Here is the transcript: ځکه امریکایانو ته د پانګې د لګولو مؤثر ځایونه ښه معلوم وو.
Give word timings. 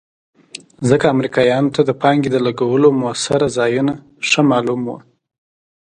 ځکه 0.89 1.05
امریکایانو 1.15 1.73
ته 1.75 1.81
د 1.85 1.91
پانګې 2.01 2.29
د 2.31 2.37
لګولو 2.47 2.87
مؤثر 3.01 3.41
ځایونه 3.57 3.93
ښه 4.29 4.41
معلوم 4.51 4.81
وو. 4.87 4.97